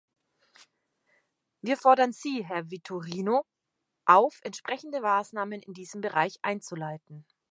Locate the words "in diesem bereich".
5.61-6.39